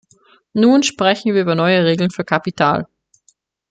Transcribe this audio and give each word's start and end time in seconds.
Nun 0.53 0.81
sprechen 0.81 1.35
wir 1.35 1.43
über 1.43 1.53
neue 1.53 1.85
Regeln 1.85 2.09
für 2.09 2.25
Kapital. 2.25 2.87